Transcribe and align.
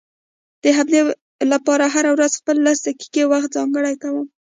د 0.63 0.65
همدې 0.77 0.99
لپاره 1.51 1.85
هره 1.95 2.09
ورځ 2.15 2.31
خپل 2.39 2.57
لس 2.65 2.77
دقيقې 2.87 3.23
وخت 3.31 3.49
ځانګړی 3.57 3.95
کوم. 4.03 4.27